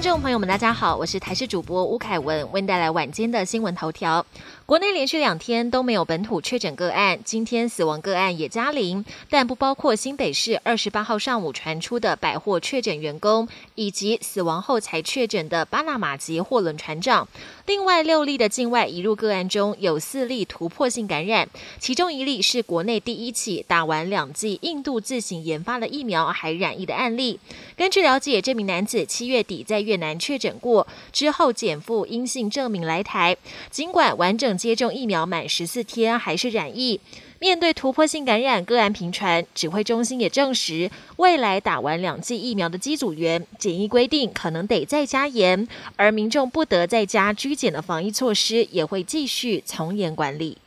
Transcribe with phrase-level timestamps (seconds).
[0.00, 4.24] 听众朋友们，大家好，我是台视主播吴凯文，为您带来晚间的新闻头条。
[4.64, 17.26] 国内连续两天都没有本土确诊个案，今天死亡个案也加零，但不包括新北市二十八号上午传出的百货确诊员工，以及死亡后才确诊的巴拿马籍货轮船长。
[17.66, 21.48] 另外六例的境外移入个案中有四例突破性感染，
[21.80, 27.40] 其中一例是国内第一起打完两剂印度自行研发的疫苗还染疫的案例。
[27.76, 33.34] 根据了解，这名男子七月底在越南确诊过，之后减负阴性证明来台，
[33.70, 37.00] 尽管完整接种疫苗满十四天，还是染疫。
[37.40, 45.66] 面对突破性感染个案频传，指挥中心也证实，未来打完两剂疫苗的机组员检疫规定可能得再加严，
[45.96, 50.58] 而民众不得在家居检的防疫措施也会继续从严管理。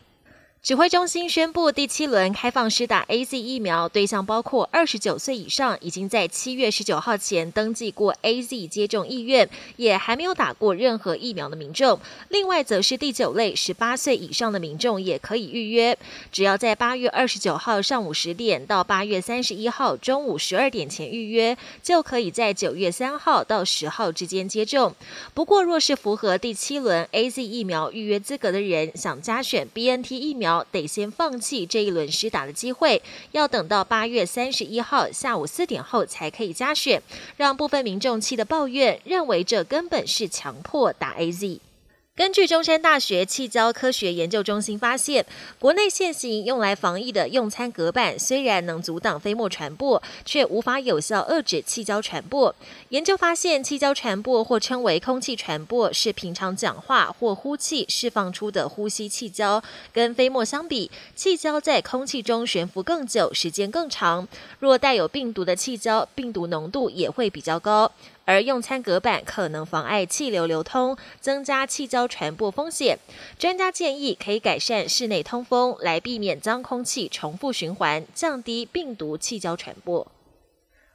[0.63, 11.99] 指挥中心宣布，第七轮开放施打 A Z 疫苗对象包括二十九岁以上，已经在七月十九号前登记过 A Z 接种意愿，也还没有打过任何疫苗的民众。
[12.29, 15.97] 另外，则是第九类十八岁以上的民众也可以预约，
[16.31, 24.95] 只要在八月二十九号上午十点到八月三十一号中午十二点前预约，就可以在九月三号到十号之间接种。
[25.33, 30.50] 不过，若是符合第七轮 A Z 疫苗预约资格的人，想加选 B N T 疫苗。
[30.71, 37.01] 得先放弃这一轮施打的机会，要等到八月三十一号下午四点后才可以加选，
[37.37, 41.59] 让部分民众气得抱怨，认为这根本是强迫打 A Z。
[42.21, 45.25] 根据中山大学气胶科学研究中心发现，
[45.57, 52.53] 国内现行用来防疫的用餐隔板虽然能阻挡飞沫传播，却无法有效遏制气胶传播。
[52.89, 59.63] 研究发现，气胶传播或称为空气传播，是平常讲话或呼气释放出的呼吸气胶。
[59.91, 64.27] 跟飞沫相比，气胶在空气中悬浮更久，时间更长。
[64.59, 67.91] 若带有病毒的气胶，病毒浓度也会比较高。
[68.23, 72.99] 而用餐隔板可能妨碍气流流通，增加气胶传播风险。
[73.39, 80.05] 专家建议可以改善室内通风，来避免脏空气重复循环，降低病毒气胶传播。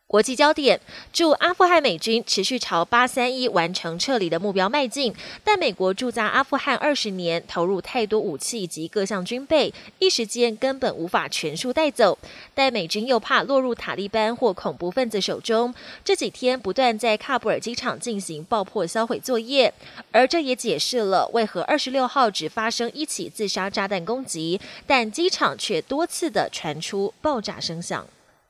[0.09, 0.81] 国际焦点：
[1.12, 5.12] 驻阿富汗美军持续朝八三一完成撤离的目标迈进，
[5.43, 12.17] 但美国驻扎阿富汗二十年，投入太多武器及各项军备，一时间根本无法全数带走。
[12.55, 15.75] 但美军又怕落入塔利班或恐怖分子手中，
[16.05, 19.75] 这几天不断在喀布尔机场进行爆破销毁作业，
[20.12, 28.06] 而这也解释了为何二十六号只发生一起自杀炸弹攻击，但机场却多次的传出爆炸声响。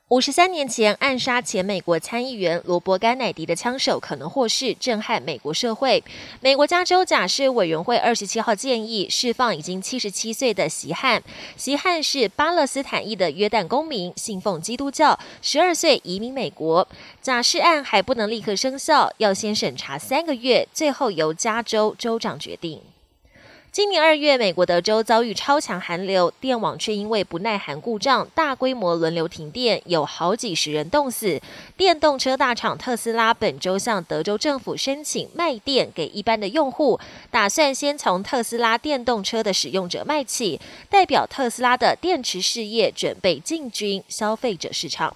[0.09, 6.01] 五十三年前暗杀前美国参议员罗伯·甘乃迪的枪手可能获释，震撼美国社会。
[6.39, 11.21] 美国加州假释委员会二十七号建议释放已经七十七岁的席汉。
[11.57, 16.87] 席汉是巴勒斯坦裔的约旦公民，信奉基督教，十二岁移民美国。
[17.21, 22.79] 假释案还不能立刻生效，要先审查三个月，最后由加州州长决定。
[23.77, 31.39] 今年二月，美国德州遭遇超强寒流，电网却因为不耐寒故障，大规模轮流停电，有好几十人冻死。
[31.75, 36.99] 电动车大厂特斯拉本周向德州政府申请卖电给一般的用户，
[37.29, 40.59] 打算先从特斯拉电动车的使用者卖起，
[40.89, 45.15] 代表特斯拉的电池事业准备进军消费者市场。